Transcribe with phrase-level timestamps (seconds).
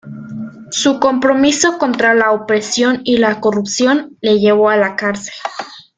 [0.71, 5.35] Su compromiso contra la opresión y la corrupción le llevó a la cárcel.